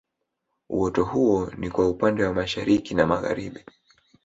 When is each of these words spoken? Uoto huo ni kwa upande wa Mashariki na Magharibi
Uoto 0.69 1.03
huo 1.03 1.51
ni 1.57 1.69
kwa 1.69 1.89
upande 1.89 2.23
wa 2.23 2.33
Mashariki 2.33 2.95
na 2.95 3.05
Magharibi 3.07 3.65